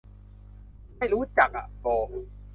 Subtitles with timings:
[0.97, 1.85] ไม่รู้จักอ่ะ โบ